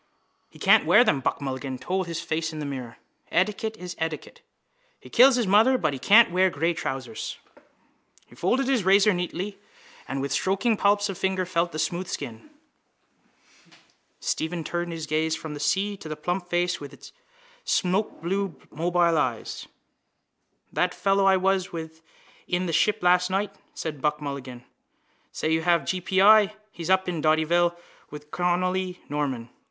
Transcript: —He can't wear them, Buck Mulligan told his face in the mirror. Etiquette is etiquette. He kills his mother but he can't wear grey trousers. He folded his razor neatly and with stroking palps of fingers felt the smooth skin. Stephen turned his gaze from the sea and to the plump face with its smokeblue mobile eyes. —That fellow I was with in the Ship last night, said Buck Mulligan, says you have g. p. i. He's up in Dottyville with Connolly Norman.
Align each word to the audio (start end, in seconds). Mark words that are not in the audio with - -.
—He 0.49 0.57
can't 0.57 0.87
wear 0.87 1.03
them, 1.03 1.19
Buck 1.19 1.41
Mulligan 1.41 1.77
told 1.77 2.07
his 2.07 2.19
face 2.19 2.51
in 2.51 2.57
the 2.57 2.65
mirror. 2.65 2.97
Etiquette 3.29 3.77
is 3.77 3.95
etiquette. 3.99 4.41
He 4.99 5.11
kills 5.11 5.35
his 5.35 5.45
mother 5.45 5.77
but 5.77 5.93
he 5.93 5.99
can't 5.99 6.31
wear 6.31 6.49
grey 6.49 6.73
trousers. 6.73 7.37
He 8.25 8.33
folded 8.33 8.67
his 8.67 8.83
razor 8.83 9.13
neatly 9.13 9.59
and 10.07 10.19
with 10.19 10.31
stroking 10.31 10.75
palps 10.75 11.07
of 11.07 11.19
fingers 11.19 11.49
felt 11.49 11.71
the 11.71 11.77
smooth 11.77 12.07
skin. 12.07 12.49
Stephen 14.19 14.63
turned 14.63 14.91
his 14.91 15.05
gaze 15.05 15.35
from 15.35 15.53
the 15.53 15.59
sea 15.59 15.89
and 15.91 16.01
to 16.01 16.09
the 16.09 16.15
plump 16.15 16.49
face 16.49 16.79
with 16.79 16.93
its 16.93 17.11
smokeblue 17.63 18.55
mobile 18.71 19.19
eyes. 19.19 19.67
—That 20.73 20.95
fellow 20.95 21.25
I 21.25 21.37
was 21.37 21.71
with 21.71 22.01
in 22.47 22.65
the 22.65 22.73
Ship 22.73 22.97
last 23.03 23.29
night, 23.29 23.53
said 23.75 24.01
Buck 24.01 24.19
Mulligan, 24.19 24.63
says 25.31 25.51
you 25.51 25.61
have 25.61 25.85
g. 25.85 26.01
p. 26.01 26.23
i. 26.23 26.55
He's 26.71 26.89
up 26.89 27.07
in 27.07 27.21
Dottyville 27.21 27.77
with 28.09 28.31
Connolly 28.31 28.99
Norman. 29.07 29.51